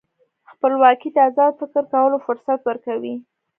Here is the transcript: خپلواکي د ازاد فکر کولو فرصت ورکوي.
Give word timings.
خپلواکي 0.51 1.09
د 1.13 1.17
ازاد 1.29 1.53
فکر 1.61 1.83
کولو 1.93 2.17
فرصت 2.25 2.59
ورکوي. 2.65 3.15